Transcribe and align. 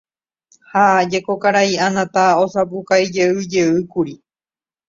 Ha 0.71 0.85
jeko 1.11 1.33
karai 1.43 1.73
Anata 1.87 2.23
osapukaijeyjeýkuri 2.43 4.13